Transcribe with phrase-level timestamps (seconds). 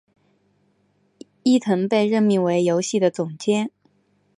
[1.43, 3.69] 伊藤被任命为游戏的总监。